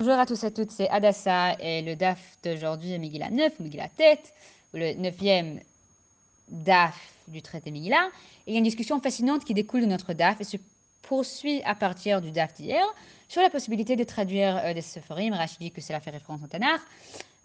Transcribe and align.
Bonjour 0.00 0.18
à 0.18 0.24
tous 0.24 0.44
et 0.44 0.46
à 0.46 0.50
toutes, 0.50 0.70
c'est 0.70 0.88
Adassa 0.88 1.56
et 1.60 1.82
le 1.82 1.94
DAF 1.94 2.38
d'aujourd'hui 2.42 2.92
est 2.92 2.98
Megillah 2.98 3.28
9, 3.28 3.60
Megillah 3.60 3.90
tête, 3.90 4.32
le 4.72 4.94
neuvième 4.94 5.60
DAF 6.48 6.96
du 7.28 7.42
traité 7.42 7.70
Megillah. 7.70 8.08
Et 8.46 8.52
il 8.52 8.54
y 8.54 8.56
a 8.56 8.58
une 8.60 8.64
discussion 8.64 8.98
fascinante 8.98 9.44
qui 9.44 9.52
découle 9.52 9.82
de 9.82 9.86
notre 9.86 10.14
DAF 10.14 10.40
et 10.40 10.44
se 10.44 10.56
poursuit 11.02 11.60
à 11.66 11.74
partir 11.74 12.22
du 12.22 12.30
DAF 12.30 12.54
d'hier 12.54 12.82
sur 13.28 13.42
la 13.42 13.50
possibilité 13.50 13.94
de 13.94 14.02
traduire 14.04 14.56
euh, 14.64 14.72
des 14.72 14.80
Sephorim. 14.80 15.34
Rachid 15.34 15.58
dit 15.60 15.70
que 15.70 15.82
cela 15.82 16.00
fait 16.00 16.12
référence 16.12 16.40
au 16.42 16.46
Tanakh 16.46 16.80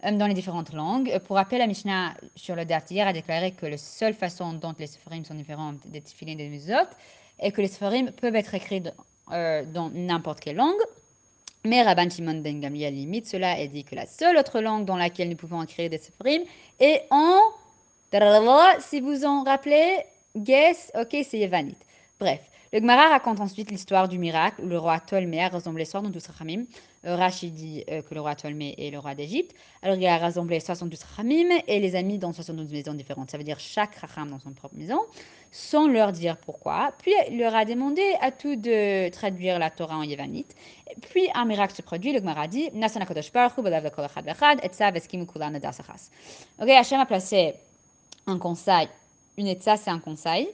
euh, 0.04 0.12
dans 0.12 0.26
les 0.26 0.32
différentes 0.32 0.72
langues. 0.72 1.18
Pour 1.26 1.36
rappel, 1.36 1.58
la 1.58 1.66
Mishnah 1.66 2.14
sur 2.36 2.56
le 2.56 2.64
DAF 2.64 2.86
d'hier 2.86 3.06
a 3.06 3.12
déclaré 3.12 3.52
que 3.52 3.66
la 3.66 3.76
seule 3.76 4.14
façon 4.14 4.54
dont 4.54 4.74
les 4.78 4.86
Sephorim 4.86 5.26
sont 5.26 5.34
différentes 5.34 5.86
des 5.88 6.00
Tfilin 6.00 6.36
des 6.36 6.70
autres 6.70 6.96
est 7.38 7.52
que 7.52 7.60
les 7.60 7.68
Sephorim 7.68 8.12
peuvent 8.12 8.34
être 8.34 8.54
écrits 8.54 8.82
euh, 9.32 9.62
dans 9.66 9.90
n'importe 9.90 10.40
quelle 10.40 10.56
langue. 10.56 10.80
Mais 11.66 11.82
Rabban 11.82 12.08
Shimon 12.08 12.42
ben 12.42 12.60
Gamliel 12.60 12.94
limite 12.94 13.26
cela 13.26 13.58
et 13.58 13.66
dit 13.66 13.82
que 13.82 13.96
la 13.96 14.06
seule 14.06 14.36
autre 14.36 14.60
langue 14.60 14.84
dans 14.84 14.96
laquelle 14.96 15.28
nous 15.28 15.36
pouvons 15.36 15.62
écrire 15.64 15.90
des 15.90 15.98
Sephrim 15.98 16.42
est 16.78 17.02
en... 17.10 17.40
Si 18.78 19.00
vous 19.00 19.24
en 19.24 19.42
rappelez, 19.42 19.98
guess, 20.36 20.92
ok, 20.94 21.16
c'est 21.28 21.38
Yevanite. 21.38 21.80
Bref, 22.20 22.40
le 22.76 22.82
Gemara 22.82 23.08
raconte 23.08 23.40
ensuite 23.40 23.70
l'histoire 23.70 24.06
du 24.06 24.18
miracle 24.18 24.62
où 24.62 24.66
le 24.66 24.78
roi 24.78 25.00
Ptolmée 25.00 25.42
a 25.42 25.48
rassemblé 25.48 25.86
72 25.86 26.26
Rachamim. 26.26 26.64
Euh, 27.06 27.16
Rachid 27.16 27.54
dit 27.54 27.82
euh, 27.90 28.02
que 28.02 28.14
le 28.14 28.20
roi 28.20 28.34
Ptolmée 28.34 28.74
est 28.76 28.90
le 28.90 28.98
roi 28.98 29.14
d'Égypte. 29.14 29.56
Alors 29.80 29.96
il 29.96 30.06
a 30.06 30.18
rassemblé 30.18 30.60
72 30.60 31.02
Rachamim 31.02 31.48
et 31.68 31.80
les 31.80 31.96
a 31.96 32.02
mis 32.02 32.18
dans 32.18 32.34
72 32.34 32.70
maisons 32.70 32.92
différentes. 32.92 33.30
Ça 33.30 33.38
veut 33.38 33.44
dire 33.44 33.58
chaque 33.58 33.94
Racham 33.94 34.28
dans 34.28 34.38
son 34.40 34.50
propre 34.50 34.74
maison, 34.76 35.00
sans 35.50 35.88
leur 35.88 36.12
dire 36.12 36.36
pourquoi. 36.36 36.92
Puis 36.98 37.14
il 37.30 37.38
leur 37.38 37.54
a 37.54 37.64
demandé 37.64 38.02
à 38.20 38.30
tous 38.30 38.56
de 38.56 39.08
traduire 39.08 39.58
la 39.58 39.70
Torah 39.70 39.96
en 39.96 40.02
yévanite. 40.02 40.54
Puis 41.00 41.30
un 41.32 41.46
miracle 41.46 41.74
se 41.74 41.80
produit. 41.80 42.12
Le 42.12 42.18
Gemara 42.18 42.46
dit 42.46 42.68
Ok, 46.60 46.68
Hachem 46.68 47.00
a 47.00 47.06
placé 47.06 47.54
un 48.26 48.38
conseil. 48.38 48.88
Une 49.38 49.46
etza, 49.46 49.78
c'est 49.78 49.88
un 49.88 49.98
conseil 49.98 50.50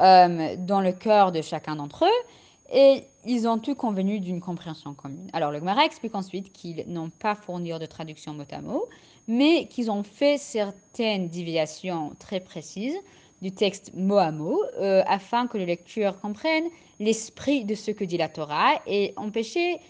euh, 0.00 0.56
dans 0.58 0.80
le 0.80 0.92
cœur 0.92 1.32
de 1.32 1.42
chacun 1.42 1.76
d'entre 1.76 2.04
eux, 2.04 2.28
et 2.72 3.04
ils 3.26 3.46
ont 3.46 3.58
tous 3.58 3.74
convenu 3.74 4.18
d'une 4.20 4.40
compréhension 4.40 4.94
commune. 4.94 5.28
Alors 5.32 5.50
le 5.50 5.58
Gemara 5.58 5.84
explique 5.84 6.14
ensuite 6.14 6.52
qu'ils 6.52 6.84
n'ont 6.88 7.10
pas 7.10 7.34
fourni 7.34 7.70
de 7.78 7.86
traduction 7.86 8.32
mot 8.32 8.44
à 8.50 8.60
mot, 8.60 8.88
mais 9.28 9.66
qu'ils 9.66 9.90
ont 9.90 10.02
fait 10.02 10.38
certaines 10.38 11.28
déviations 11.28 12.12
très 12.18 12.40
précises 12.40 12.96
du 13.42 13.52
texte 13.52 13.92
mot 13.94 14.18
à 14.18 14.30
mot, 14.30 14.62
euh, 14.78 15.02
afin 15.06 15.46
que 15.46 15.58
le 15.58 15.64
lecteur 15.64 16.20
comprenne 16.20 16.64
l'esprit 17.00 17.64
de 17.64 17.74
ce 17.74 17.90
que 17.90 18.04
dit 18.04 18.16
la 18.16 18.28
Torah 18.28 18.80
et 18.86 19.12
empêcher 19.16 19.80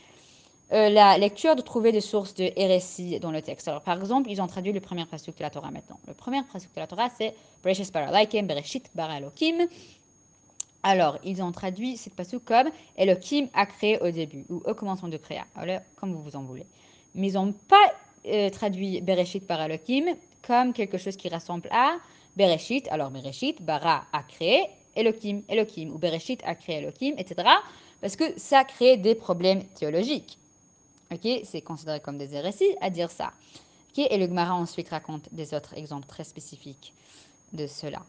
euh, 0.73 0.89
la 0.89 1.19
lecture 1.19 1.55
de 1.55 1.61
trouver 1.61 1.92
des 1.92 2.01
sources 2.01 2.34
de 2.34 2.51
RSI 2.56 3.20
dans 3.20 3.31
le 3.31 3.42
texte. 3.42 3.69
Alors, 3.69 3.83
par 3.83 3.98
exemple, 3.98 4.31
ils 4.31 4.41
ont 4.41 4.47
traduit 4.47 4.73
le 4.73 4.81
premier 4.81 5.05
pasuk 5.05 5.37
de 5.37 5.42
la 5.42 5.51
Torah 5.51 5.70
maintenant. 5.70 5.98
Le 6.06 6.14
premier 6.14 6.42
pasuk 6.51 6.75
de 6.75 6.81
la 6.81 6.87
Torah, 6.87 7.11
c'est 7.11 7.34
Bereshit 7.62 7.92
bara 7.92 8.11
Bereshit. 8.11 8.91
Alors, 10.83 11.19
ils 11.25 11.42
ont 11.42 11.53
traduit 11.53 11.98
cette 11.98 12.14
pasuk 12.14 12.45
comme 12.45 12.70
Elohim 12.97 13.48
a 13.53 13.67
créé 13.67 13.98
au 14.01 14.11
début 14.11 14.47
ou 14.48 14.62
au 14.64 14.75
commencement 14.75 15.09
de 15.09 15.19
créa. 15.19 15.45
Comme 15.97 16.14
vous 16.14 16.23
vous 16.23 16.37
en 16.37 16.42
voulez. 16.42 16.67
Mais 17.14 17.29
ils 17.29 17.34
n'ont 17.34 17.53
pas 17.53 17.92
euh, 18.27 18.48
traduit 18.48 19.03
Bereshit 19.03 19.47
bara 19.47 19.67
Elohim 19.67 20.17
comme 20.41 20.73
quelque 20.73 20.97
chose 20.97 21.17
qui 21.17 21.29
ressemble 21.29 21.69
à 21.70 21.97
Bereshit. 22.36 22.89
Alors, 22.91 23.11
Bereshit, 23.11 23.61
bara 23.61 24.07
a 24.12 24.23
créé, 24.23 24.67
Elohim, 24.97 25.42
Elohim, 25.51 25.91
ou 25.92 25.98
Bereshit 25.98 26.41
a 26.45 26.55
créé 26.55 26.79
Elohim, 26.79 27.14
etc. 27.19 27.47
Parce 28.01 28.17
que 28.17 28.25
ça 28.39 28.64
crée 28.64 28.97
des 28.97 29.14
problèmes 29.14 29.64
théologiques. 29.75 30.39
Ok, 31.12 31.28
c'est 31.44 31.60
considéré 31.60 32.00
comme 32.00 32.18
des 32.18 32.34
hérésies 32.34 32.77
à 32.80 32.91
dire 32.91 33.10
ça. 33.10 33.32
Ok, 33.91 34.06
et 34.10 34.16
le 34.16 34.27
Gemara 34.27 34.55
ensuite 34.55 34.88
raconte 34.88 35.28
des 35.32 35.52
autres 35.52 35.77
exemples 35.77 36.06
très 36.06 36.24
spécifiques 36.24 36.94
de 37.52 37.66
cela. 37.66 38.02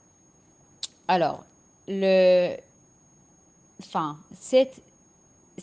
Alors, 1.07 1.43
le, 1.87 2.55
enfin, 3.81 4.17
ces 4.39 4.69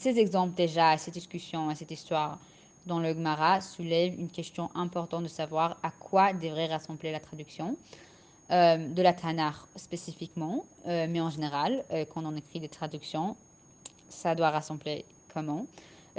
exemples 0.04 0.54
déjà, 0.54 0.98
cette 0.98 1.14
discussion, 1.14 1.74
cette 1.74 1.90
histoire 1.90 2.38
dans 2.86 3.00
le 3.00 3.14
Gemara 3.14 3.60
soulèvent 3.60 4.18
une 4.18 4.28
question 4.28 4.70
importante 4.74 5.22
de 5.22 5.28
savoir 5.28 5.78
à 5.82 5.90
quoi 5.90 6.32
devrait 6.32 6.66
rassembler 6.66 7.12
la 7.12 7.20
traduction. 7.20 7.76
Euh, 8.50 8.88
de 8.88 9.00
la 9.00 9.12
Tanakh 9.12 9.54
spécifiquement, 9.76 10.64
euh, 10.88 11.06
mais 11.08 11.20
en 11.20 11.30
général, 11.30 11.84
euh, 11.92 12.04
quand 12.12 12.24
on 12.24 12.34
écrit 12.34 12.58
des 12.58 12.68
traductions, 12.68 13.36
ça 14.08 14.34
doit 14.34 14.50
rassembler 14.50 15.04
comment? 15.32 15.66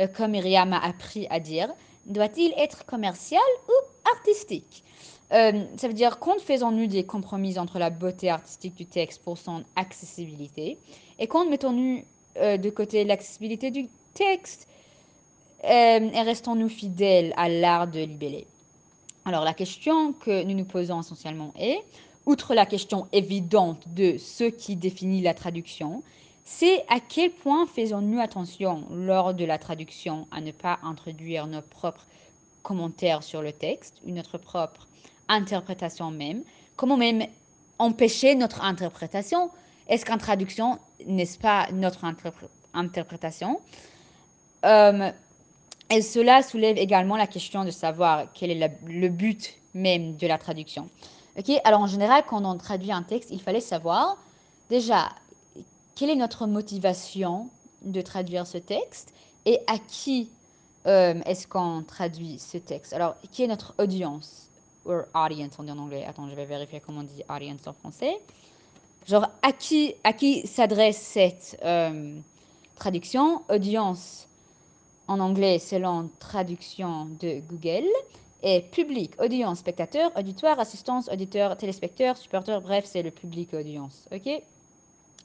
Euh, 0.01 0.07
comme 0.07 0.31
Myriam 0.31 0.73
a 0.73 0.79
appris 0.79 1.27
à 1.29 1.39
dire, 1.39 1.69
doit-il 2.05 2.53
être 2.57 2.85
commercial 2.85 3.41
ou 3.67 4.09
artistique 4.15 4.83
euh, 5.31 5.63
Ça 5.77 5.87
veut 5.87 5.93
dire 5.93 6.19
quand 6.19 6.39
faisons-nous 6.41 6.87
des 6.87 7.03
compromis 7.03 7.59
entre 7.59 7.79
la 7.79 7.89
beauté 7.89 8.29
artistique 8.29 8.75
du 8.75 8.85
texte 8.85 9.21
pour 9.23 9.37
son 9.37 9.63
accessibilité 9.75 10.77
et 11.19 11.27
quand 11.27 11.47
mettons-nous 11.49 12.03
euh, 12.37 12.57
de 12.57 12.69
côté 12.69 13.03
l'accessibilité 13.03 13.71
du 13.71 13.87
texte 14.13 14.67
et 15.63 15.99
restons-nous 16.23 16.69
fidèles 16.69 17.35
à 17.37 17.47
l'art 17.47 17.87
de 17.87 17.99
libeller 17.99 18.47
Alors 19.25 19.43
la 19.43 19.53
question 19.53 20.11
que 20.11 20.41
nous 20.43 20.55
nous 20.55 20.65
posons 20.65 21.01
essentiellement 21.01 21.53
est, 21.59 21.79
outre 22.25 22.55
la 22.55 22.65
question 22.65 23.07
évidente 23.13 23.83
de 23.95 24.17
ce 24.17 24.45
qui 24.45 24.75
définit 24.75 25.21
la 25.21 25.35
traduction, 25.35 26.01
c'est 26.43 26.83
à 26.89 26.99
quel 26.99 27.31
point 27.31 27.65
faisons-nous 27.67 28.19
attention 28.19 28.85
lors 28.91 29.33
de 29.33 29.45
la 29.45 29.57
traduction 29.57 30.27
à 30.31 30.41
ne 30.41 30.51
pas 30.51 30.79
introduire 30.83 31.47
nos 31.47 31.61
propres 31.61 32.05
commentaires 32.63 33.23
sur 33.23 33.41
le 33.41 33.51
texte 33.51 33.97
ou 34.05 34.11
notre 34.11 34.37
propre 34.37 34.87
interprétation 35.27 36.11
même, 36.11 36.43
comment 36.75 36.97
même 36.97 37.25
empêcher 37.79 38.35
notre 38.35 38.63
interprétation? 38.63 39.49
Est-ce 39.87 40.05
qu'en 40.05 40.17
traduction, 40.17 40.77
n'est-ce 41.05 41.37
pas 41.37 41.71
notre 41.71 42.05
interprétation? 42.73 43.59
Euh, 44.65 45.11
Et 45.89 46.01
cela 46.01 46.41
soulève 46.41 46.77
également 46.77 47.17
la 47.17 47.27
question 47.27 47.65
de 47.65 47.71
savoir 47.71 48.27
quel 48.33 48.51
est 48.51 48.71
le 48.87 49.09
but 49.09 49.55
même 49.73 50.15
de 50.15 50.27
la 50.27 50.37
traduction. 50.37 50.89
Ok, 51.37 51.51
alors 51.63 51.81
en 51.81 51.87
général, 51.87 52.23
quand 52.27 52.43
on 52.45 52.57
traduit 52.57 52.91
un 52.91 53.03
texte, 53.03 53.29
il 53.31 53.41
fallait 53.41 53.61
savoir 53.61 54.17
déjà 54.69 55.09
quelle 56.01 56.09
est 56.09 56.15
notre 56.15 56.47
motivation 56.47 57.47
de 57.83 58.01
traduire 58.01 58.47
ce 58.47 58.57
texte 58.57 59.13
et 59.45 59.59
à 59.67 59.77
qui 59.77 60.31
euh, 60.87 61.21
est-ce 61.27 61.45
qu'on 61.45 61.83
traduit 61.83 62.39
ce 62.39 62.57
texte? 62.57 62.93
Alors, 62.93 63.13
qui 63.31 63.43
est 63.43 63.47
notre 63.47 63.75
audience? 63.77 64.47
Ou 64.87 64.93
audience, 65.13 65.53
on 65.59 65.63
dit 65.63 65.69
en 65.69 65.77
anglais. 65.77 66.03
Attends, 66.09 66.27
je 66.27 66.33
vais 66.33 66.45
vérifier 66.45 66.79
comment 66.83 67.01
on 67.01 67.03
dit 67.03 67.21
audience 67.29 67.67
en 67.67 67.73
français. 67.73 68.19
Genre, 69.05 69.27
à 69.43 69.51
qui, 69.51 69.93
à 70.03 70.13
qui 70.13 70.47
s'adresse 70.47 70.97
cette 70.97 71.59
euh, 71.63 72.15
traduction? 72.73 73.43
Audience 73.47 74.27
en 75.07 75.19
anglais 75.19 75.59
selon 75.59 76.09
traduction 76.17 77.09
de 77.19 77.41
Google. 77.41 77.87
Et 78.41 78.61
public, 78.61 79.11
audience, 79.21 79.59
spectateur, 79.59 80.11
auditoire, 80.17 80.59
assistance, 80.59 81.09
auditeur, 81.09 81.55
téléspectateur, 81.57 82.17
supporter, 82.17 82.59
bref, 82.59 82.85
c'est 82.87 83.03
le 83.03 83.11
public 83.11 83.53
audience. 83.53 84.07
OK? 84.11 84.41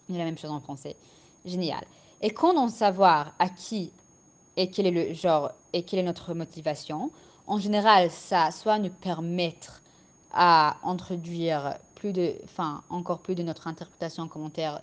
Il 0.08 0.16
la 0.16 0.24
même 0.24 0.38
chose 0.38 0.50
en 0.50 0.60
français. 0.60 0.96
Génial. 1.44 1.84
Et 2.22 2.30
quand 2.30 2.56
on 2.56 2.68
savoir 2.68 3.34
à 3.38 3.48
qui 3.48 3.92
et 4.56 4.70
quel 4.70 4.86
est 4.86 4.90
le 4.90 5.14
genre 5.14 5.52
et 5.72 5.82
quelle 5.82 6.00
est 6.00 6.04
notre 6.04 6.32
motivation, 6.34 7.10
en 7.46 7.58
général, 7.58 8.10
ça 8.10 8.50
soit 8.50 8.78
nous 8.78 8.90
permettre 8.90 9.82
à 10.32 10.76
introduire 10.82 11.76
plus 11.94 12.12
de, 12.12 12.34
enfin, 12.44 12.82
encore 12.90 13.18
plus 13.18 13.34
de 13.34 13.42
notre 13.42 13.68
interprétation, 13.68 14.28
commentaire 14.28 14.80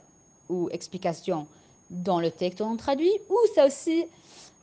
ou 0.49 0.69
explication 0.71 1.47
dans 1.89 2.19
le 2.19 2.31
texte 2.31 2.59
qu'on 2.59 2.77
traduit, 2.77 3.11
ou 3.29 3.37
ça 3.55 3.65
aussi 3.65 4.05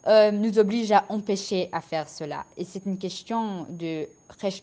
euh, 0.06 0.30
nous 0.30 0.58
oblige 0.58 0.92
à 0.92 1.04
empêcher 1.08 1.68
à 1.72 1.80
faire 1.80 2.08
cela. 2.08 2.44
Et 2.56 2.64
c'est 2.64 2.86
une 2.86 2.98
question 2.98 3.66
de 3.68 4.08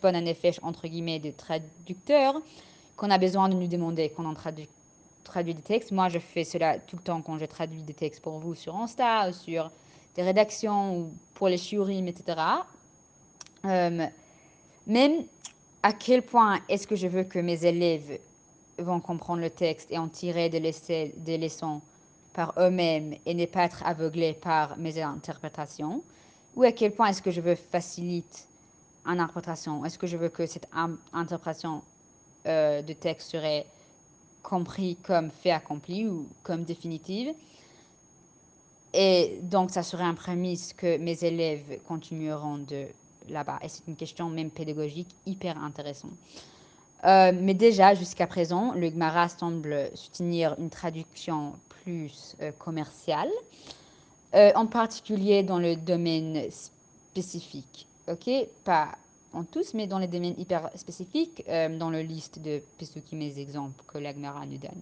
en 0.04 0.26
effet 0.26 0.52
entre 0.64 0.88
guillemets, 0.88 1.20
de 1.20 1.32
traducteur 1.32 2.42
qu'on 2.96 3.12
a 3.12 3.18
besoin 3.18 3.48
de 3.50 3.54
nous 3.54 3.68
demander 3.68 4.12
quand 4.16 4.26
on 4.26 4.34
traduit 4.34 4.68
traduit 5.28 5.54
des 5.54 5.62
textes. 5.62 5.92
Moi, 5.92 6.10
je 6.10 6.20
fais 6.20 6.44
cela 6.44 6.80
tout 6.80 6.96
le 6.96 7.02
temps 7.04 7.22
quand 7.22 7.38
je 7.38 7.46
traduis 7.46 7.84
des 7.84 7.94
textes 7.94 8.22
pour 8.22 8.40
vous 8.40 8.56
sur 8.56 8.76
Insta, 8.76 9.32
sur 9.32 9.70
des 10.16 10.24
rédactions 10.24 10.98
ou 10.98 11.14
pour 11.36 11.48
les 11.48 11.58
shiurim, 11.58 12.08
etc. 12.08 12.38
Euh, 13.66 14.08
même 14.88 15.26
à 15.84 15.94
quel 15.94 16.22
point 16.22 16.60
est-ce 16.70 16.88
que 16.88 16.96
je 16.96 17.08
veux 17.08 17.24
que 17.24 17.40
mes 17.40 17.66
élèves 17.66 18.20
vont 18.80 19.00
comprendre 19.00 19.42
le 19.42 19.50
texte 19.50 19.92
et 19.92 19.98
en 19.98 20.08
tirer 20.08 20.50
des, 20.50 20.60
des 21.18 21.38
leçons 21.38 21.82
par 22.34 22.54
eux-mêmes 22.58 23.16
et 23.26 23.34
ne 23.34 23.46
pas 23.46 23.64
être 23.66 23.86
aveuglés 23.86 24.34
par 24.34 24.78
mes 24.78 25.02
interprétations? 25.02 26.04
Ou 26.56 26.64
à 26.64 26.72
quel 26.72 26.92
point 26.92 27.08
est-ce 27.08 27.22
que 27.22 27.32
je 27.32 27.42
veux 27.42 27.56
faciliter 27.56 28.40
une 29.06 29.20
interprétation? 29.20 29.86
Est-ce 29.86 30.00
que 30.00 30.08
je 30.08 30.18
veux 30.18 30.30
que 30.30 30.46
cette 30.46 30.68
interprétation 31.14 31.84
euh, 32.48 32.82
de 32.82 32.94
texte 32.94 33.32
serait 33.32 33.66
compris 34.48 34.96
comme 35.04 35.30
fait 35.30 35.52
accompli 35.52 36.08
ou 36.08 36.26
comme 36.44 36.64
définitive. 36.64 37.34
Et 38.94 39.40
donc, 39.44 39.72
ça 39.72 39.84
serait 39.84 40.06
un 40.06 40.14
prémisse 40.14 40.72
que 40.72 40.98
mes 40.98 41.22
élèves 41.26 41.82
continueront 41.86 42.60
de 42.60 42.86
là-bas. 43.28 43.60
Et 43.62 43.68
c'est 43.68 43.86
une 43.88 43.98
question 43.98 44.30
même 44.30 44.50
pédagogique 44.50 45.10
hyper 45.26 45.62
intéressante. 45.62 46.14
Euh, 47.04 47.34
mais 47.34 47.54
déjà, 47.54 47.94
jusqu'à 47.94 48.26
présent, 48.26 48.72
le 48.74 48.90
Gemara 48.90 49.28
semble 49.28 49.92
soutenir 49.94 50.56
une 50.58 50.70
traduction 50.70 51.54
plus 51.84 52.36
euh, 52.42 52.52
commerciale, 52.58 53.30
euh, 54.34 54.52
en 54.56 54.66
particulier 54.66 55.44
dans 55.44 55.60
le 55.60 55.76
domaine 55.76 56.50
spécifique. 56.50 57.86
OK? 58.08 58.30
Pas 58.64 58.98
tous, 59.44 59.74
mais 59.74 59.88
dans 59.88 60.00
les 60.00 60.08
domaines 60.08 60.36
hyper 60.38 60.70
spécifiques, 60.76 61.44
dans 61.48 61.90
la 61.90 62.04
liste 62.04 62.40
de 62.40 62.62
Pesukim, 62.78 63.20
mes 63.20 63.40
exemples 63.40 63.84
que 63.88 63.98
la 63.98 64.14
Gemara 64.14 64.46
nous 64.46 64.58
donne. 64.58 64.82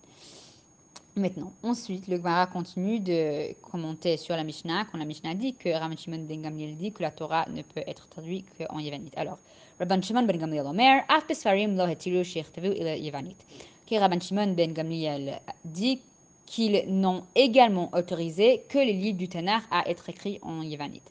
Maintenant, 1.18 1.54
ensuite, 1.64 2.10
le 2.10 2.18
Gemara 2.18 2.46
continue 2.48 3.00
de 3.00 3.54
commenter 3.62 4.18
sur 4.18 4.36
la 4.36 4.44
Mishnah, 4.44 4.86
quand 4.92 4.98
la 4.98 5.06
Mishnah 5.06 5.34
dit 5.34 5.54
que 5.54 5.70
Rabban 5.70 5.96
Shimon 5.96 6.26
ben 6.28 6.42
Gamliel 6.42 6.76
dit 6.76 6.92
que 6.92 7.02
la 7.02 7.12
Torah 7.12 7.46
ne 7.50 7.62
peut 7.62 7.84
être 7.88 8.10
traduite 8.10 8.48
qu'en 8.58 8.80
Yévanite. 8.80 9.14
Alors, 9.16 9.38
Rabban 9.80 10.02
Shimon 10.02 10.24
ben 10.24 10.38
Gamliel 10.38 10.66
Omer, 10.66 11.06
Af 11.08 11.26
Pesfarim 11.26 11.78
lo 11.78 11.86
ila 11.86 12.98
Yévanite. 12.98 13.46
Que 13.90 13.96
Rabban 13.96 14.20
Shimon 14.20 14.54
ben 14.56 14.74
Gamliel 14.74 15.40
dit 15.64 16.02
qu'ils 16.46 16.84
n'ont 16.88 17.24
également 17.34 17.90
autorisé 17.94 18.64
que 18.68 18.80
les 18.80 18.94
livres 18.94 19.18
du 19.18 19.30
Tanakh 19.30 19.64
à 19.72 19.90
être 19.90 20.10
écrits 20.10 20.40
en 20.42 20.64
Yévanite. 20.64 21.10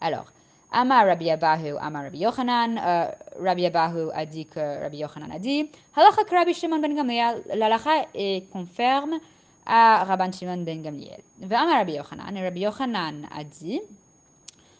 Alors, 0.00 0.32
Amar 0.72 1.06
Rabbi 1.06 1.28
Abahu, 1.28 1.76
Amar 1.80 2.04
Rabbi 2.04 2.18
Yochanan. 2.18 2.78
Euh, 2.78 3.10
Rabbi 3.38 3.66
Abahu 3.66 4.10
a 4.14 4.24
dit 4.24 4.46
que 4.46 4.80
Rabbi 4.80 4.98
Yochanan 4.98 5.30
a 5.30 5.38
dit 5.38 5.70
Halacha 5.94 6.22
Rabbi 6.30 6.54
Shimon 6.54 6.80
ben 6.80 6.94
Gamliel. 6.94 7.42
L'alacha 7.54 8.06
est 8.14 8.50
confirme 8.50 9.20
à 9.66 10.04
Rabban 10.04 10.32
Shimon 10.32 10.64
ben 10.64 10.82
Gamliel. 10.82 11.20
Ve'amar 11.40 11.78
Rabbi 11.78 11.92
Yochanan, 11.92 12.34
et 12.36 12.42
Rabbi 12.42 12.60
Yochanan 12.60 13.28
a 13.36 13.44
dit, 13.44 13.80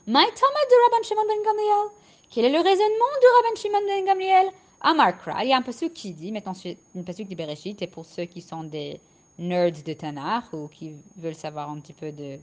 Maï 0.07 0.27
de 0.27 0.83
Rabban 0.85 1.03
Shimon 1.05 1.27
ben 1.29 1.43
Gamliel 1.45 1.91
Quel 2.31 2.47
est 2.47 2.51
le 2.51 2.59
raisonnement 2.59 3.13
de 3.21 3.37
Rabban 3.37 3.57
Shimon 3.61 3.87
ben 3.87 4.05
Gamliel? 4.07 4.51
Amar 4.81 5.19
Kra, 5.19 5.45
il 5.45 5.51
y 5.51 5.53
a 5.53 5.59
un 5.59 5.63
passage 5.63 5.91
qui 5.91 6.13
dit, 6.13 6.33
maintenant 6.33 6.55
une 6.95 7.05
passage 7.05 7.29
de 7.29 7.35
Bereshit, 7.35 7.81
et 7.83 7.87
pour 7.87 8.07
ceux 8.07 8.25
qui 8.25 8.41
sont 8.41 8.65
des 8.65 8.99
nerds 9.39 9.83
de 9.85 9.93
Tanakh 9.93 10.53
ou 10.53 10.69
qui 10.69 10.95
veulent 11.17 11.35
savoir 11.35 11.71
un 11.71 11.79
petit 11.81 11.93
peu 11.93 12.11
de... 12.11 12.39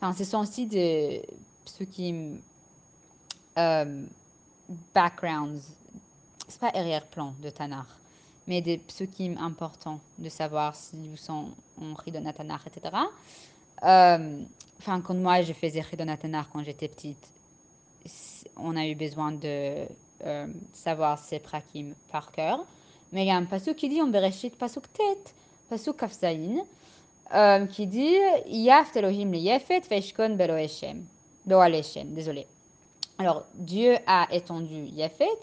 Enfin, 0.00 0.12
ce 0.12 0.24
sont 0.24 0.40
aussi 0.40 0.66
de 0.66 1.22
ceux 1.64 1.86
qui... 1.86 2.38
Euh, 3.58 4.04
backgrounds, 4.94 5.62
c'est 6.48 6.60
pas 6.60 6.70
arrière-plan 6.74 7.34
de 7.42 7.50
Tanakh 7.50 7.86
mais 8.46 8.60
des 8.60 8.78
psukim 8.78 9.36
importants 9.38 10.00
de 10.18 10.28
savoir 10.28 10.74
si 10.74 10.96
vous 11.08 11.16
sont 11.16 11.50
en 11.80 11.94
Ridonatanar, 11.94 12.62
etc. 12.66 12.94
Euh, 13.84 14.42
enfin, 14.78 15.00
quand 15.00 15.14
moi 15.14 15.42
je 15.42 15.52
faisais 15.52 15.80
Ridonatanar 15.80 16.48
quand 16.50 16.62
j'étais 16.64 16.88
petite, 16.88 17.28
on 18.56 18.76
a 18.76 18.86
eu 18.86 18.94
besoin 18.94 19.32
de 19.32 19.86
euh, 20.24 20.46
savoir 20.72 21.18
ces 21.18 21.38
prakim 21.38 21.94
par 22.10 22.32
cœur. 22.32 22.64
Mais 23.12 23.24
il 23.24 23.28
y 23.28 23.30
a 23.30 23.36
un 23.36 23.44
pasuk 23.44 23.76
qui 23.76 23.88
dit, 23.88 24.00
on 24.00 24.08
bereshit 24.08 24.56
pasuk 24.56 24.84
tet, 24.92 25.34
pasuk 25.68 25.96
kafsaïn, 25.98 26.64
euh, 27.34 27.66
qui 27.66 27.86
dit 27.86 28.16
Yaf 28.46 28.96
Elohim 28.96 29.32
le 29.32 29.38
Yefet 29.38 29.82
Veshkon 29.88 30.36
Belo 30.36 30.56
Eshem. 30.56 31.04
désolé. 32.14 32.46
Alors, 33.22 33.44
Dieu 33.54 33.94
a 34.08 34.26
étendu 34.32 34.74
Yefet 34.86 35.38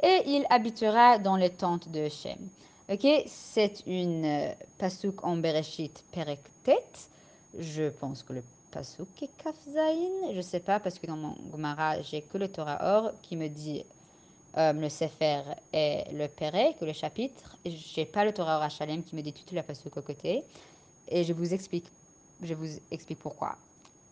et 0.00 0.22
il 0.26 0.46
habitera 0.48 1.18
dans 1.18 1.34
les 1.34 1.50
tentes 1.50 1.88
de 1.88 2.08
Shem. 2.08 2.38
Ok, 2.88 3.04
c'est 3.26 3.82
une 3.84 4.24
euh, 4.24 4.52
pasuk 4.78 5.24
en 5.24 5.36
Bereshit 5.36 6.04
Perektet. 6.12 6.86
Je 7.58 7.88
pense 7.88 8.22
que 8.22 8.32
le 8.32 8.44
pasuk 8.70 9.08
est 9.24 9.30
Kafzaïn. 9.42 10.30
Je 10.30 10.36
ne 10.36 10.42
sais 10.42 10.60
pas 10.60 10.78
parce 10.78 11.00
que 11.00 11.08
dans 11.08 11.16
mon 11.16 11.34
Gemara, 11.50 12.00
j'ai 12.02 12.22
que 12.22 12.38
le 12.38 12.46
Torah 12.46 12.78
Or 13.00 13.12
qui 13.22 13.34
me 13.34 13.48
dit 13.48 13.84
euh, 14.56 14.72
le 14.72 14.88
Sefer 14.88 15.40
et 15.72 16.04
le 16.12 16.28
Perek, 16.28 16.80
le 16.80 16.92
chapitre. 16.92 17.56
Je 17.66 17.72
n'ai 18.00 18.06
pas 18.06 18.24
le 18.24 18.32
Torah 18.32 18.58
Or 18.58 18.62
Hachalem 18.62 19.02
qui 19.02 19.16
me 19.16 19.22
dit 19.22 19.32
toute 19.32 19.50
la 19.50 19.64
pasuk 19.64 19.96
au 19.96 20.02
côté. 20.02 20.44
Et 21.08 21.24
je 21.24 21.32
vous 21.32 21.52
explique 21.52 21.90
pourquoi. 23.18 23.56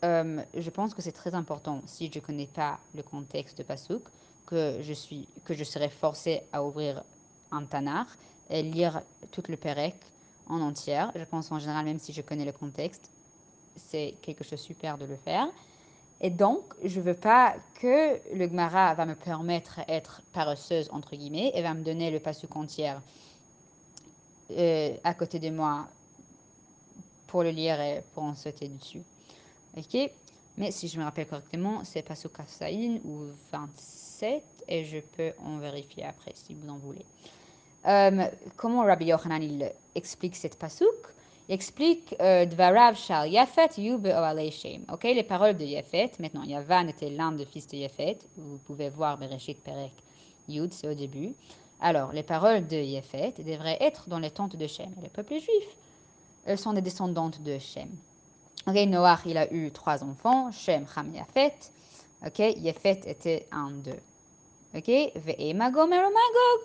Euh, 0.05 0.43
je 0.55 0.71
pense 0.71 0.93
que 0.93 1.01
c'est 1.01 1.13
très 1.13 1.35
important 1.35 1.81
si 1.87 2.11
je 2.13 2.19
ne 2.19 2.25
connais 2.25 2.47
pas 2.47 2.79
le 2.95 3.03
contexte 3.03 3.57
de 3.57 3.63
pasuk 3.63 4.03
que 4.45 4.79
je, 4.83 4.93
suis, 4.93 5.27
que 5.45 5.55
je 5.55 5.65
serai 5.65 5.89
forcée 5.89 6.43
à 6.53 6.63
ouvrir 6.63 7.03
un 7.51 7.65
Tanar 7.65 8.07
et 8.51 8.63
lire 8.63 9.01
tout 9.33 9.43
le 9.49 9.57
Pérec 9.57 9.95
en 10.47 10.61
entière. 10.61 11.11
Je 11.15 11.25
pense 11.25 11.51
en 11.51 11.59
général, 11.59 11.87
même 11.87 11.99
si 11.99 12.13
je 12.13 12.21
connais 12.21 12.45
le 12.45 12.53
contexte, 12.53 13.11
c'est 13.77 14.15
quelque 14.21 14.45
chose 14.45 14.59
de 14.61 14.65
super 14.65 14.99
de 14.99 15.07
le 15.07 15.17
faire. 15.17 15.49
Et 16.21 16.31
donc, 16.31 16.63
je 16.85 17.01
ne 17.01 17.05
veux 17.05 17.15
pas 17.15 17.55
que 17.81 18.21
le 18.37 18.47
Gemara 18.47 18.95
va 18.95 19.07
me 19.07 19.15
permettre 19.15 19.81
d'être 19.87 20.21
paresseuse, 20.33 20.89
entre 20.93 21.17
guillemets, 21.17 21.51
et 21.55 21.63
va 21.63 21.73
me 21.73 21.83
donner 21.83 22.11
le 22.11 22.21
pasuk 22.21 22.55
entière 22.57 23.01
euh, 24.51 24.97
à 25.03 25.15
côté 25.15 25.39
de 25.39 25.49
moi 25.51 25.87
pour 27.27 27.43
le 27.43 27.51
lire 27.51 27.81
et 27.81 28.05
pour 28.13 28.25
en 28.25 28.35
sauter 28.35 28.69
dessus. 28.69 29.03
Ok 29.77 30.11
Mais 30.57 30.71
si 30.71 30.89
je 30.89 30.99
me 30.99 31.05
rappelle 31.05 31.27
correctement, 31.27 31.83
c'est 31.85 32.03
pasuk 32.03 32.33
Kafsaïn 32.37 33.01
ou 33.05 33.27
26 33.53 34.25
et 34.69 34.85
je 34.85 34.99
peux 34.99 35.33
en 35.45 35.59
vérifier 35.59 36.05
après 36.05 36.33
si 36.35 36.55
vous 36.55 36.69
en 36.71 36.77
voulez. 36.77 37.05
Euh, 37.87 38.27
comment 38.57 38.83
Rabbi 38.85 39.07
Yochanan 39.07 39.43
il 39.43 39.71
explique 39.95 40.37
cette 40.37 40.59
pasuk? 40.59 40.89
Il 41.49 41.55
explique 41.55 42.15
euh, 42.21 42.47
Dvarav 42.47 42.97
shal 42.97 43.31
Yafet 43.31 43.71
shem. 44.51 44.85
Ok, 44.91 45.03
les 45.05 45.23
paroles 45.23 45.57
de 45.57 45.65
Yafet. 45.65 46.13
Maintenant, 46.19 46.45
Yavan 46.45 46.89
était 46.89 47.11
l'un 47.11 47.33
des 47.33 47.45
fils 47.45 47.67
de 47.67 47.77
Yafet. 47.77 48.19
Vous 48.39 48.59
pouvez 48.59 48.89
voir 48.89 49.19
Bereshit 49.19 49.63
Perek 49.63 49.93
Yud, 50.49 50.73
c'est 50.73 50.89
au 50.89 50.95
début. 50.95 51.35
Alors, 51.81 52.13
les 52.13 52.23
paroles 52.23 52.67
de 52.67 52.77
Yafet 52.77 53.35
devraient 53.39 53.77
être 53.81 54.09
dans 54.09 54.19
les 54.19 54.31
tentes 54.31 54.57
de 54.57 54.67
Shem. 54.67 54.91
Le 55.03 55.09
peuple 55.09 55.35
juif, 55.35 55.77
elles 56.47 56.59
sont 56.59 56.73
des 56.73 56.81
descendantes 56.81 57.43
de 57.43 57.59
Shem. 57.59 57.91
Ok, 58.67 58.77
Noach, 58.87 59.21
il 59.27 59.37
a 59.37 59.53
eu 59.53 59.71
trois 59.71 60.03
enfants, 60.03 60.51
Shem, 60.51 60.87
Ham, 60.97 61.13
Yafet. 61.15 61.55
Ok, 62.27 62.39
Yefet 62.39 63.03
était 63.05 63.47
un 63.53 63.71
d'eux. 63.71 64.01
Ok, 64.75 64.89
Ve'ema 65.17 65.71
Gomer 65.71 65.97
et 65.97 66.01
Magog. 66.01 66.61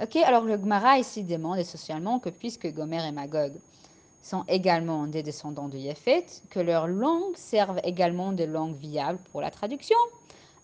Ok, 0.00 0.16
alors 0.16 0.44
le 0.44 0.56
Gemara 0.56 1.00
ici 1.00 1.24
demande 1.24 1.58
essentiellement 1.58 2.20
que 2.20 2.28
puisque 2.28 2.72
Gomer 2.72 3.04
et 3.04 3.10
Magog 3.10 3.54
sont 4.22 4.44
également 4.46 5.08
des 5.08 5.24
descendants 5.24 5.66
de 5.66 5.78
Yefet, 5.78 6.26
que 6.48 6.60
leurs 6.60 6.86
langues 6.86 7.36
servent 7.36 7.80
également 7.82 8.30
de 8.30 8.44
langues 8.44 8.76
viables 8.76 9.18
pour 9.32 9.40
la 9.40 9.50
traduction. 9.50 9.98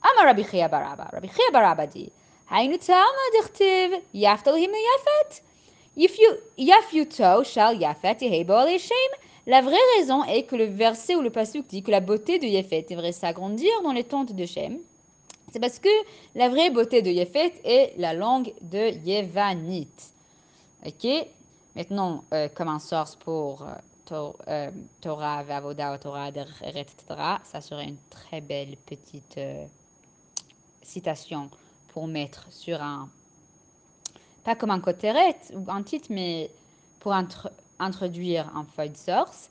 Amar 0.01 0.27
Rabbi 0.27 0.45
Chia 0.45 0.69
Baraba. 0.69 1.09
Rabbi 1.13 1.27
Chia 1.27 1.51
Baraba 1.53 1.89
dit 1.89 2.13
Hainu 2.53 2.79
Talmud 2.79 3.35
ichtiv 3.43 4.01
Yaftalhim 4.15 4.71
Yafet. 4.71 5.43
Yafuto 6.57 7.43
shall 7.43 7.77
Yafet 7.81 8.21
Shem. 8.21 9.28
La 9.49 9.63
vraie 9.63 9.77
raison 9.97 10.25
est 10.25 10.43
que 10.43 10.57
le 10.57 10.67
verset 10.67 11.17
où 11.17 11.23
le 11.23 11.31
pasuk 11.31 11.67
dit 11.69 11.83
que 11.83 11.91
la 11.91 12.01
beauté 12.01 12.39
de 12.39 12.45
Yefet 12.45 12.85
devrait 12.91 13.13
s'agrandir 13.13 13.71
dans 13.83 13.93
les 13.93 14.05
tentes 14.05 14.35
de 14.35 14.45
Shem, 14.45 14.79
c'est 15.51 15.59
parce 15.59 15.79
que 15.79 15.89
la 16.35 16.51
vraie 16.51 16.69
beauté 16.69 17.01
de 17.01 17.09
Yefet 17.09 17.55
est 17.65 17.95
la 17.97 18.13
langue 18.13 18.53
de 18.61 18.91
Yevanite. 19.07 20.13
Ok? 20.85 21.09
Maintenant, 21.75 22.25
euh, 22.35 22.51
comme 22.55 22.69
un 22.69 22.79
source 22.79 23.17
pour 23.17 23.63
euh, 23.63 24.33
euh, 24.49 24.71
Torah, 25.01 25.43
Vavoda, 25.45 25.97
Torah, 25.97 26.29
etc., 26.29 26.95
ça 27.43 27.63
serait 27.63 27.87
une 27.87 27.97
très 28.11 28.43
belle 28.43 28.77
petite 28.85 29.41
citation 30.83 31.49
pour 31.95 32.07
mettre 32.07 32.47
sur 32.51 32.83
un, 32.83 33.09
pas 34.45 34.57
comme 34.57 34.71
un 34.71 34.81
coteret 34.81 35.37
ou 35.55 35.65
un 35.69 35.83
titre, 35.83 36.09
mais 36.11 36.51
pour 37.01 37.15
un 37.15 37.27
introduire 37.79 38.51
un 38.55 38.65
feuille 38.65 38.91
de 38.91 38.97
source. 38.97 39.51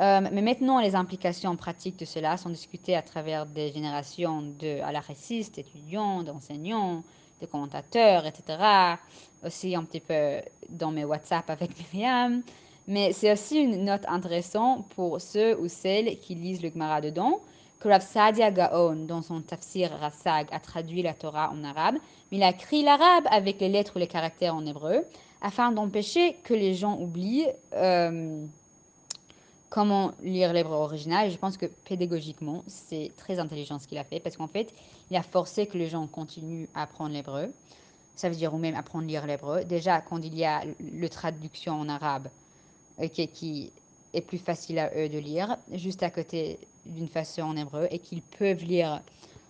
Euh, 0.00 0.20
mais 0.32 0.42
maintenant, 0.42 0.80
les 0.80 0.96
implications 0.96 1.54
pratiques 1.56 1.98
de 1.98 2.04
cela 2.04 2.36
sont 2.36 2.50
discutées 2.50 2.96
à 2.96 3.02
travers 3.02 3.46
des 3.46 3.72
générations 3.72 4.42
de 4.42 5.54
d'étudiants, 5.54 6.22
d'enseignants, 6.22 7.04
de 7.40 7.46
commentateurs, 7.46 8.26
etc. 8.26 8.96
Aussi 9.44 9.76
un 9.76 9.84
petit 9.84 10.00
peu 10.00 10.40
dans 10.68 10.90
mes 10.90 11.04
WhatsApp 11.04 11.48
avec 11.48 11.70
Myriam. 11.92 12.42
Mais 12.86 13.12
c'est 13.12 13.32
aussi 13.32 13.58
une 13.58 13.84
note 13.84 14.04
intéressante 14.08 14.86
pour 14.94 15.20
ceux 15.20 15.58
ou 15.58 15.68
celles 15.68 16.18
qui 16.18 16.34
lisent 16.34 16.62
le 16.62 16.70
Gemara 16.70 17.00
dedans, 17.00 17.40
que 17.80 17.88
Rav 17.88 18.02
Sadia 18.02 18.50
Gaon, 18.50 19.06
dans 19.06 19.22
son 19.22 19.40
tafsir 19.40 19.90
Rassag, 20.00 20.48
a 20.50 20.58
traduit 20.58 21.02
la 21.02 21.14
Torah 21.14 21.50
en 21.50 21.64
arabe, 21.64 21.96
mais 22.30 22.38
il 22.38 22.42
a 22.42 22.50
écrit 22.50 22.82
l'arabe 22.82 23.24
avec 23.30 23.60
les 23.60 23.68
lettres 23.68 23.92
ou 23.96 23.98
les 23.98 24.06
caractères 24.06 24.54
en 24.54 24.66
hébreu 24.66 25.04
afin 25.44 25.72
d'empêcher 25.72 26.36
que 26.42 26.54
les 26.54 26.74
gens 26.74 26.98
oublient 26.98 27.46
euh, 27.74 28.42
comment 29.68 30.12
lire 30.22 30.54
l'hébreu 30.54 30.74
original. 30.74 31.30
je 31.30 31.36
pense 31.36 31.58
que 31.58 31.66
pédagogiquement, 31.66 32.64
c'est 32.66 33.12
très 33.18 33.38
intelligent 33.38 33.78
ce 33.78 33.86
qu'il 33.86 33.98
a 33.98 34.04
fait 34.04 34.20
parce 34.20 34.38
qu'en 34.38 34.48
fait, 34.48 34.72
il 35.10 35.16
a 35.18 35.22
forcé 35.22 35.66
que 35.66 35.76
les 35.76 35.90
gens 35.90 36.06
continuent 36.06 36.66
à 36.74 36.84
apprendre 36.84 37.12
l'hébreu. 37.12 37.52
Ça 38.16 38.30
veut 38.30 38.36
dire 38.36 38.54
ou 38.54 38.58
même 38.58 38.74
apprendre 38.74 39.04
à 39.04 39.08
lire 39.08 39.26
l'hébreu. 39.26 39.64
Déjà, 39.64 40.00
quand 40.00 40.24
il 40.24 40.34
y 40.34 40.46
a 40.46 40.62
le 40.80 41.08
traduction 41.10 41.74
en 41.74 41.90
arabe, 41.90 42.28
qui 43.12 43.70
est 44.14 44.20
plus 44.22 44.38
facile 44.38 44.78
à 44.78 44.90
eux 44.96 45.10
de 45.10 45.18
lire, 45.18 45.58
juste 45.72 46.02
à 46.02 46.08
côté 46.08 46.58
d'une 46.86 47.08
façon 47.08 47.42
en 47.42 47.56
hébreu, 47.56 47.86
et 47.90 47.98
qu'ils 47.98 48.22
peuvent 48.22 48.64
lire 48.64 49.02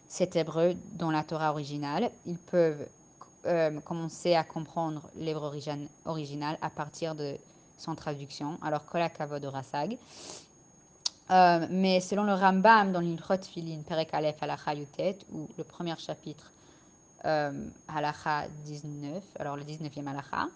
cet 0.09 0.35
hébreu 0.35 0.75
dans 0.95 1.13
la 1.13 1.23
Torah 1.23 1.53
originale. 1.53 2.11
Ils 2.27 2.39
peuvent 2.39 2.85
euh, 3.47 3.81
à 4.37 4.45
comprendre 4.45 5.03
l'hébreu 5.17 5.53
original 6.05 6.59
à 6.61 6.71
partir 6.71 7.15
de 7.15 7.37
son 7.79 7.95
traduction. 7.95 8.59
Alors, 8.63 8.85
Kol 8.87 9.03
Kavod 9.17 9.45
Rasag. 9.45 9.99
Euh, 11.31 11.67
mais 11.71 12.01
selon 12.01 12.25
le 12.25 12.35
Rambam 12.35 12.93
dans 12.93 13.01
l'Ilchot 13.01 13.43
Filin, 13.43 13.81
Perek 13.87 14.13
Aleph 14.13 14.43
Halacha 14.43 14.75
Yutet, 14.75 15.19
ou 15.33 15.49
le 15.57 15.65
premier 15.65 15.97
chapitre 15.97 16.53
euh, 17.25 17.67
Halacha 17.89 18.47
19, 18.67 19.25
alors 19.39 19.57
le 19.57 19.63
19e 19.63 20.07
Halacha, 20.07 20.49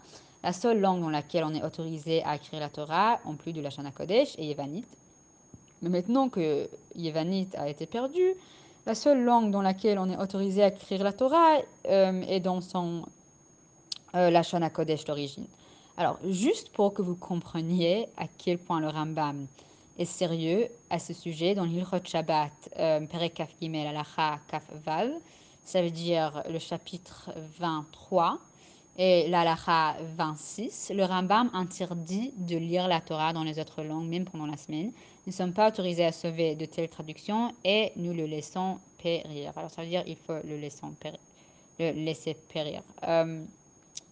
la 0.43 0.53
seule 0.53 0.81
langue 0.81 1.01
dans 1.01 1.09
laquelle 1.09 1.45
on 1.45 1.55
est 1.55 1.65
autorisé 1.65 2.23
à 2.25 2.37
écrire 2.37 2.61
la 2.61 2.69
Torah, 2.69 3.19
en 3.25 3.35
plus 3.35 3.55
de 3.55 3.63
la 3.63 3.71
Shana 3.71 3.91
Kodesh, 3.91 4.39
est 4.39 4.45
Yevanit. 4.45 4.85
Mais 5.81 5.89
maintenant 5.89 6.29
que 6.29 6.69
Yevanit 6.95 7.49
a 7.57 7.69
été 7.69 7.87
perdu, 7.87 8.35
la 8.89 8.95
seule 8.95 9.23
langue 9.23 9.51
dans 9.51 9.61
laquelle 9.61 9.99
on 9.99 10.09
est 10.09 10.17
autorisé 10.17 10.63
à 10.63 10.69
écrire 10.69 11.05
la 11.05 11.13
Torah 11.13 11.59
euh, 11.91 12.23
est 12.23 12.41
dans 12.41 12.63
son 12.63 13.05
euh, 14.15 14.31
la 14.31 14.43
Shana 14.43 14.71
Kodesh 14.71 15.05
d'origine. 15.05 15.47
Alors, 15.99 16.19
juste 16.27 16.71
pour 16.71 16.95
que 16.95 17.03
vous 17.03 17.15
compreniez 17.15 18.09
à 18.17 18.25
quel 18.39 18.57
point 18.57 18.81
le 18.81 18.89
Rambam 18.89 19.47
est 19.99 20.07
sérieux 20.07 20.69
à 20.89 20.99
ce 20.99 21.13
sujet, 21.13 21.55
dans 21.55 21.65
l'Ilchot 21.65 21.99
Shabbat, 22.03 22.51
euh, 22.79 23.01
Perek 23.05 23.35
Kaf 23.35 23.51
Gimel 23.61 23.89
Alacha 23.89 24.39
Kaf 24.51 24.65
Vav, 24.87 25.11
ça 25.67 25.83
veut 25.83 25.91
dire 25.91 26.43
le 26.49 26.59
chapitre 26.59 27.31
23, 27.59 28.39
et 28.97 29.29
l'Alacha 29.29 29.97
26, 30.17 30.93
le 30.95 31.05
Rambam 31.05 31.51
interdit 31.53 32.33
de 32.39 32.57
lire 32.57 32.89
la 32.89 33.01
Torah 33.01 33.35
dans 33.35 33.45
les 33.45 33.61
autres 33.61 33.83
langues, 33.83 34.09
même 34.09 34.25
pendant 34.25 34.47
la 34.47 34.57
semaine. 34.57 34.93
Nous 35.29 35.33
ne 35.33 35.37
sommes 35.37 35.53
pas 35.53 35.69
autorisés 35.69 36.07
à 36.07 36.13
sauver 36.13 36.55
de 36.55 36.65
telles 36.65 36.89
traductions 36.89 37.53
et 37.63 37.93
nous 37.97 38.15
le 38.15 38.25
laissons 38.25 38.79
périr. 38.97 39.53
Alors 39.57 39.71
ça 39.71 39.83
veut 39.83 39.89
dire 39.89 40.03
qu'il 40.03 40.17
faut 40.17 40.39
le 40.43 40.57
laisser 41.93 42.35
périr. 42.51 42.81
Euh, 43.07 43.45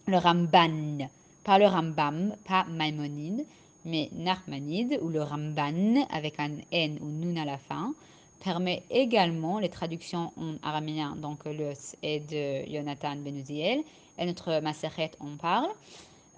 le 0.05 0.17
Ramban, 0.19 1.09
pas 1.43 1.57
le 1.57 1.65
Rambam, 1.65 2.35
pas 2.45 2.65
Maimonide, 2.65 3.47
mais 3.83 4.11
Narmanide 4.13 4.99
ou 5.01 5.09
le 5.09 5.23
Ramban 5.23 6.05
avec 6.11 6.39
un 6.39 6.51
N 6.71 6.99
ou 7.01 7.07
Nun 7.07 7.41
à 7.41 7.45
la 7.45 7.57
fin 7.57 7.95
permet 8.43 8.83
également 8.91 9.57
les 9.57 9.69
traductions 9.69 10.31
en 10.37 10.57
araméen, 10.61 11.15
donc 11.15 11.45
le 11.45 11.73
et 12.03 12.19
de 12.19 12.71
Jonathan 12.71 13.15
Benouziel, 13.15 13.81
et 14.19 14.25
notre 14.27 14.61
Maseret 14.61 15.13
en 15.19 15.35
parle. 15.35 15.71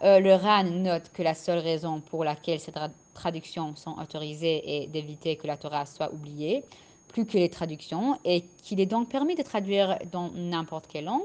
Euh, 0.03 0.19
le 0.19 0.33
RAN 0.33 0.63
note 0.63 1.11
que 1.13 1.23
la 1.23 1.33
seule 1.33 1.59
raison 1.59 1.99
pour 1.99 2.23
laquelle 2.23 2.59
ces 2.59 2.71
traductions 3.13 3.75
sont 3.75 3.97
autorisées 3.99 4.83
est 4.83 4.87
d'éviter 4.87 5.35
que 5.35 5.47
la 5.47 5.57
Torah 5.57 5.85
soit 5.85 6.13
oubliée, 6.13 6.63
plus 7.09 7.25
que 7.25 7.37
les 7.37 7.49
traductions, 7.49 8.17
et 8.23 8.41
qu'il 8.63 8.79
est 8.79 8.85
donc 8.85 9.09
permis 9.09 9.35
de 9.35 9.43
traduire 9.43 9.97
dans 10.11 10.31
n'importe 10.31 10.87
quelle 10.87 11.05
langue. 11.05 11.21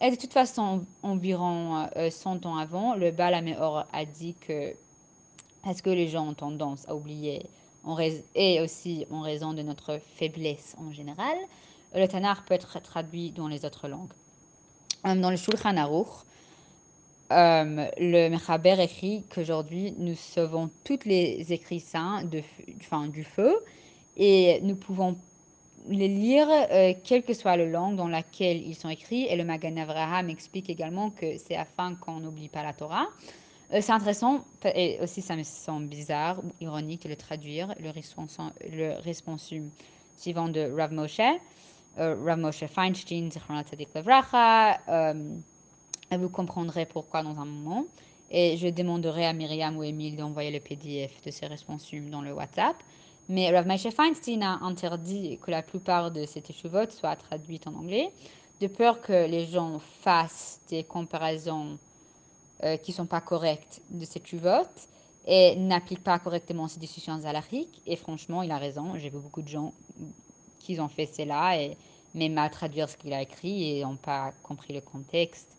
Et 0.00 0.10
de 0.10 0.16
toute 0.16 0.32
façon, 0.32 0.84
environ 1.02 1.86
100 2.10 2.44
euh, 2.44 2.48
ans 2.48 2.56
avant, 2.56 2.94
le 2.94 3.10
Balaméor 3.10 3.84
a 3.92 4.04
dit 4.04 4.34
que, 4.34 4.74
parce 5.62 5.82
que 5.82 5.90
les 5.90 6.08
gens 6.08 6.28
ont 6.28 6.34
tendance 6.34 6.88
à 6.88 6.94
oublier 6.94 7.46
et 8.34 8.60
aussi 8.60 9.06
en 9.10 9.20
raison 9.20 9.52
de 9.52 9.62
notre 9.62 10.00
faiblesse 10.16 10.74
en 10.78 10.92
général, 10.92 11.36
le 11.94 12.06
Tanar 12.06 12.42
peut 12.44 12.54
être 12.54 12.80
traduit 12.80 13.30
dans 13.30 13.48
les 13.48 13.64
autres 13.64 13.88
langues. 13.88 14.12
Euh, 15.06 15.14
dans 15.14 15.30
le 15.30 15.36
Shulchan 15.36 15.76
Aruch, 15.76 16.24
euh, 17.32 17.86
le 17.98 18.28
Mechaber 18.28 18.76
écrit 18.80 19.24
qu'aujourd'hui 19.34 19.94
nous 19.96 20.14
sauvons 20.14 20.70
tous 20.84 21.00
les 21.06 21.52
écrits 21.54 21.80
saints 21.80 22.22
du 22.24 23.24
feu 23.24 23.56
et 24.16 24.60
nous 24.62 24.76
pouvons 24.76 25.16
les 25.88 26.08
lire 26.08 26.46
euh, 26.50 26.92
quelle 27.02 27.22
que 27.22 27.32
soit 27.32 27.56
la 27.56 27.64
langue 27.64 27.96
dans 27.96 28.08
laquelle 28.08 28.62
ils 28.62 28.74
sont 28.74 28.90
écrits. 28.90 29.24
Et 29.24 29.36
le 29.36 29.44
Magan 29.44 29.76
Avraham 29.78 30.28
explique 30.28 30.68
également 30.68 31.10
que 31.10 31.38
c'est 31.38 31.56
afin 31.56 31.94
qu'on 31.94 32.20
n'oublie 32.20 32.48
pas 32.48 32.62
la 32.62 32.74
Torah. 32.74 33.06
Euh, 33.72 33.80
c'est 33.80 33.92
intéressant, 33.92 34.44
et 34.74 34.98
aussi 35.02 35.22
ça 35.22 35.34
me 35.34 35.42
semble 35.42 35.86
bizarre 35.86 36.38
ou 36.44 36.52
ironique 36.60 37.04
de 37.04 37.08
le 37.08 37.16
traduire, 37.16 37.74
le, 37.80 37.90
responsum 39.00 39.70
suivant 40.18 40.48
de 40.48 40.70
Rav 40.76 40.92
Moshe, 40.92 41.20
Rav 41.96 42.38
Moshe 42.38 42.66
Feinstein, 42.66 43.30
vous 46.12 46.28
comprendrez 46.28 46.86
pourquoi 46.86 47.22
dans 47.22 47.38
un 47.38 47.44
moment. 47.44 47.84
Et 48.30 48.56
je 48.56 48.68
demanderai 48.68 49.26
à 49.26 49.32
Myriam 49.32 49.76
ou 49.76 49.82
Emile 49.82 50.16
d'envoyer 50.16 50.50
le 50.50 50.60
PDF 50.60 51.22
de 51.22 51.30
ces 51.30 51.46
responsums 51.46 52.10
dans 52.10 52.22
le 52.22 52.32
WhatsApp. 52.32 52.76
Mais 53.28 53.50
Rav 53.50 53.66
Moshe 53.66 53.88
Feinstein 53.88 54.42
a 54.42 54.58
interdit 54.62 55.38
que 55.40 55.50
la 55.50 55.62
plupart 55.62 56.10
de 56.10 56.26
ces 56.26 56.42
échevotes 56.48 56.92
soient 56.92 57.16
traduites 57.16 57.66
en 57.66 57.74
anglais, 57.74 58.10
de 58.60 58.66
peur 58.66 59.00
que 59.00 59.26
les 59.26 59.46
gens 59.46 59.78
fassent 60.02 60.60
des 60.68 60.84
comparaisons 60.84 61.78
euh, 62.62 62.76
qui 62.76 62.90
ne 62.92 62.96
sont 62.96 63.06
pas 63.06 63.20
correctes 63.20 63.80
de 63.90 64.04
cette 64.04 64.32
vote 64.34 64.88
et 65.26 65.56
n'appliquent 65.56 66.04
pas 66.04 66.18
correctement 66.18 66.68
ces 66.68 66.80
décisions 66.80 67.24
halachiques. 67.24 67.80
Et 67.86 67.96
franchement, 67.96 68.42
il 68.42 68.50
a 68.50 68.58
raison. 68.58 68.92
J'ai 68.98 69.08
vu 69.08 69.18
beaucoup 69.18 69.42
de 69.42 69.48
gens 69.48 69.72
qui 70.60 70.78
ont 70.80 70.88
fait 70.88 71.06
cela 71.06 71.60
et 71.60 71.76
même 72.14 72.36
à 72.38 72.48
traduire 72.48 72.88
ce 72.88 72.96
qu'il 72.96 73.12
a 73.12 73.22
écrit 73.22 73.78
et 73.78 73.82
n'ont 73.82 73.96
pas 73.96 74.32
compris 74.42 74.72
le 74.72 74.80
contexte, 74.80 75.53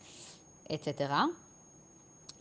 etc. 0.70 1.14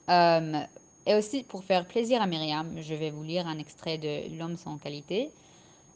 Euh, 0.09 0.61
et 1.07 1.15
aussi, 1.15 1.43
pour 1.43 1.65
faire 1.65 1.87
plaisir 1.87 2.23
à 2.23 2.27
Myriam, 2.27 2.81
je 2.81 2.95
vais 2.95 3.11
vous 3.11 3.23
lire 3.23 3.47
un 3.47 3.59
extrait 3.59 3.99
de 3.99 4.37
L'homme 4.39 4.57
sans 4.57 4.79
qualité, 4.79 5.31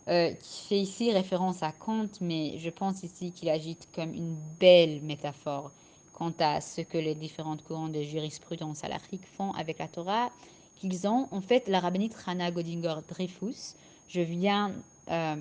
euh, 0.08 0.32
qui 0.32 0.66
fait 0.68 0.80
ici 0.80 1.12
référence 1.12 1.62
à 1.62 1.73
Kant, 1.73 2.08
mais 2.20 2.58
je 2.58 2.70
pense 2.70 3.02
ici 3.02 3.32
qu'il 3.32 3.49
agite 3.49 3.88
comme 3.94 4.14
une 4.14 4.37
belle 4.58 5.00
métaphore 5.02 5.70
quant 6.14 6.32
à 6.40 6.61
ce 6.61 6.80
que 6.80 6.99
les 6.99 7.14
différentes 7.14 7.62
courants 7.62 7.88
de 7.88 8.02
jurisprudence 8.02 8.82
à 8.85 8.88
l'Afrique 8.88 9.26
font 9.37 9.52
avec 9.52 9.78
la 9.78 9.87
Torah 9.87 10.30
qu'ils 10.76 11.06
ont. 11.06 11.28
En 11.30 11.40
fait, 11.40 11.68
la 11.68 11.80
rabbinite 11.80 12.14
Rana 12.14 12.50
Godinger 12.50 12.97
Dreyfus, 13.08 13.75
je 14.08 14.20
viens 14.20 14.73
euh, 15.11 15.37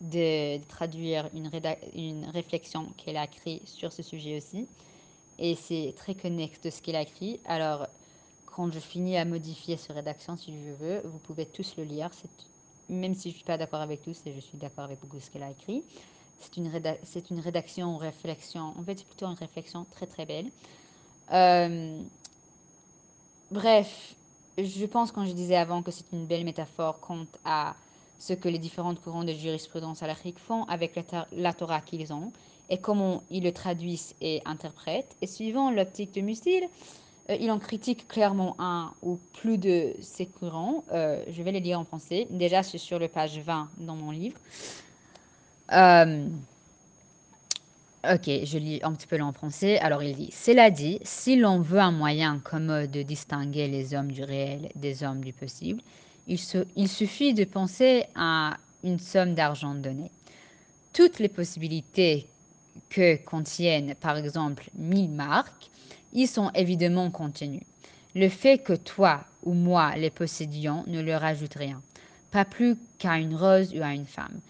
de 0.00 0.58
traduire 0.68 1.28
une, 1.34 1.50
une 1.94 2.24
réflexion 2.26 2.86
qu'elle 2.96 3.16
a 3.16 3.24
écrite 3.24 3.66
sur 3.66 3.92
ce 3.92 4.02
sujet 4.02 4.36
aussi. 4.36 4.68
Et 5.38 5.54
c'est 5.54 5.94
très 5.96 6.14
connexe 6.14 6.60
de 6.60 6.70
ce 6.70 6.82
qu'elle 6.82 6.96
a 6.96 7.02
écrit. 7.02 7.40
Alors, 7.44 7.86
quand 8.46 8.72
je 8.72 8.78
finis 8.80 9.16
à 9.16 9.24
modifier 9.24 9.76
cette 9.76 9.92
rédaction, 9.92 10.36
si 10.36 10.52
je 10.52 10.72
veux, 10.72 11.00
vous 11.04 11.18
pouvez 11.18 11.46
tous 11.46 11.76
le 11.76 11.84
lire. 11.84 12.10
Même 12.88 13.14
si 13.14 13.30
je 13.30 13.34
ne 13.34 13.36
suis 13.36 13.44
pas 13.44 13.58
d'accord 13.58 13.80
avec 13.80 14.02
tous, 14.02 14.20
et 14.26 14.32
je 14.34 14.40
suis 14.40 14.58
d'accord 14.58 14.84
avec 14.84 15.00
beaucoup 15.00 15.16
de 15.16 15.22
ce 15.22 15.30
qu'elle 15.30 15.42
a 15.42 15.50
écrit. 15.50 15.82
C'est 16.40 16.56
une, 16.56 16.70
c'est 17.04 17.30
une 17.30 17.40
rédaction 17.40 17.94
ou 17.94 17.98
réflexion. 17.98 18.74
En 18.78 18.82
fait, 18.82 18.98
c'est 18.98 19.06
plutôt 19.06 19.26
une 19.26 19.34
réflexion 19.34 19.86
très 19.90 20.06
très 20.06 20.26
belle. 20.26 20.50
Euh, 21.32 22.00
bref, 23.50 24.14
je 24.56 24.86
pense, 24.86 25.12
quand 25.12 25.24
je 25.24 25.32
disais 25.32 25.56
avant, 25.56 25.82
que 25.82 25.90
c'est 25.90 26.10
une 26.12 26.26
belle 26.26 26.44
métaphore 26.44 27.00
quant 27.00 27.26
à 27.44 27.74
ce 28.18 28.32
que 28.32 28.48
les 28.48 28.58
différentes 28.58 29.00
courants 29.00 29.24
de 29.24 29.32
jurisprudence 29.32 30.02
à 30.02 30.06
l'Afrique 30.06 30.38
font 30.38 30.64
avec 30.64 30.98
la, 31.32 31.52
Torah 31.52 31.80
qu'ils 31.80 32.12
ont 32.12 32.32
et 32.70 32.78
comment 32.78 33.22
ils 33.30 33.42
le 33.42 33.52
traduisent 33.52 34.14
et 34.20 34.42
interprètent. 34.44 35.16
Et 35.22 35.26
suivant 35.26 35.70
l'optique 35.70 36.14
de 36.14 36.20
Musil, 36.20 36.68
euh, 37.30 37.36
il 37.40 37.50
en 37.50 37.58
critique 37.58 38.08
clairement 38.08 38.56
un 38.58 38.92
ou 39.02 39.18
plus 39.34 39.58
de 39.58 39.94
ces 40.00 40.26
courants. 40.26 40.84
Euh, 40.92 41.22
je 41.30 41.42
vais 41.42 41.52
les 41.52 41.60
lire 41.60 41.78
en 41.80 41.84
français. 41.84 42.26
Déjà, 42.30 42.62
c'est 42.62 42.78
sur 42.78 42.98
le 42.98 43.08
page 43.08 43.38
20 43.38 43.68
dans 43.78 43.96
mon 43.96 44.10
livre. 44.10 44.38
Euh, 45.72 46.26
ok, 48.04 48.24
je 48.24 48.58
lis 48.58 48.80
un 48.82 48.92
petit 48.92 49.06
peu 49.06 49.20
en 49.20 49.32
français. 49.32 49.78
Alors 49.78 50.02
il 50.02 50.14
dit, 50.14 50.30
cela 50.32 50.70
dit, 50.70 50.98
si 51.02 51.36
l'on 51.36 51.60
veut 51.60 51.80
un 51.80 51.92
moyen 51.92 52.38
commode 52.38 52.90
de 52.90 53.02
distinguer 53.02 53.68
les 53.68 53.94
hommes 53.94 54.12
du 54.12 54.24
réel 54.24 54.70
des 54.74 55.02
hommes 55.02 55.22
du 55.22 55.32
possible, 55.32 55.82
il, 56.26 56.38
il 56.76 56.88
suffit 56.88 57.34
de 57.34 57.44
penser 57.44 58.04
à 58.14 58.56
une 58.84 58.98
somme 58.98 59.34
d'argent 59.34 59.74
donnée. 59.74 60.10
Toutes 60.94 61.18
les 61.18 61.28
possibilités 61.28 62.26
que 62.90 63.16
contiennent 63.16 63.94
par 63.94 64.16
exemple 64.16 64.70
1000 64.76 65.10
marques 65.10 65.70
y 66.12 66.26
sont 66.26 66.50
évidemment 66.54 67.10
contenues. 67.10 67.66
Le 68.14 68.28
fait 68.28 68.58
que 68.58 68.72
toi 68.72 69.24
ou 69.42 69.52
moi 69.52 69.94
les 69.96 70.10
possédions 70.10 70.84
ne 70.86 71.00
leur 71.00 71.24
ajoute 71.24 71.54
rien, 71.54 71.80
pas 72.30 72.44
plus 72.44 72.76
qu'à 72.98 73.18
une 73.18 73.36
rose 73.36 73.74
ou 73.74 73.82
à 73.82 73.92
une 73.92 74.06
femme 74.06 74.40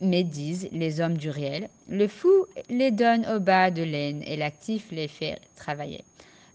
mais 0.00 0.22
disent 0.22 0.68
les 0.72 1.00
hommes 1.00 1.16
du 1.16 1.30
réel, 1.30 1.68
le 1.88 2.08
fou 2.08 2.46
les 2.68 2.90
donne 2.90 3.26
au 3.26 3.40
bas 3.40 3.70
de 3.70 3.82
laine 3.82 4.22
et 4.26 4.36
l'actif 4.36 4.90
les 4.90 5.08
fait 5.08 5.40
travailler. 5.56 6.04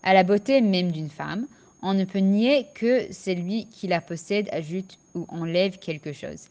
À 0.04 0.14
la 0.14 0.24
beauté 0.24 0.62
même 0.62 0.92
d'une 0.92 1.10
femme, 1.10 1.48
on 1.82 1.94
ne 1.94 2.06
peut 2.06 2.20
nier 2.20 2.68
que 2.76 3.12
celui 3.12 3.66
qui 3.68 3.88
la 3.88 4.02
possède 4.02 4.50
ajoute 4.52 4.98
ou 5.16 5.26
enlève 5.30 5.80
quelque 5.80 6.14
chose. 6.14 6.48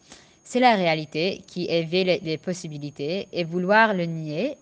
C'est 0.50 0.60
la 0.60 0.76
réalité 0.76 1.42
qui 1.46 1.66
éveille 1.66 2.20
les 2.22 2.38
possibilités 2.38 3.28
et 3.34 3.44
vouloir 3.44 3.92
le 3.92 4.06
nier 4.06 4.56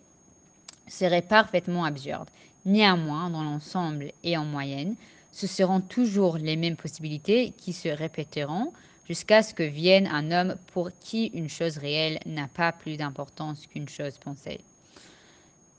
serait 0.88 1.22
parfaitement 1.22 1.84
absurde. 1.84 2.28
Néanmoins, 2.64 3.30
dans 3.30 3.44
l'ensemble 3.44 4.10
et 4.24 4.36
en 4.36 4.44
moyenne, 4.44 4.96
ce 5.30 5.46
seront 5.46 5.80
toujours 5.80 6.38
les 6.38 6.56
mêmes 6.56 6.74
possibilités 6.74 7.52
qui 7.56 7.72
se 7.72 7.88
répéteront 7.88 8.72
jusqu'à 9.06 9.44
ce 9.44 9.54
que 9.54 9.62
vienne 9.62 10.08
un 10.08 10.32
homme 10.32 10.56
pour 10.72 10.90
qui 10.98 11.26
une 11.26 11.48
chose 11.48 11.78
réelle 11.78 12.18
n'a 12.26 12.48
pas 12.48 12.72
plus 12.72 12.96
d'importance 12.96 13.64
qu'une 13.68 13.88
chose 13.88 14.18
pensée. 14.18 14.58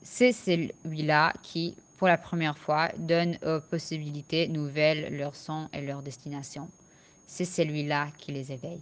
C'est 0.02 0.32
celui-là 0.32 1.34
qui, 1.42 1.76
pour 1.98 2.08
la 2.08 2.16
première 2.16 2.56
fois, 2.56 2.88
donne 2.96 3.36
aux 3.44 3.60
possibilités 3.60 4.48
nouvelles 4.48 5.14
leur 5.14 5.36
son 5.36 5.68
et 5.74 5.82
leur 5.82 6.00
destination. 6.00 6.66
C'est 7.26 7.44
celui-là 7.44 8.08
qui 8.16 8.32
les 8.32 8.52
éveille. 8.52 8.80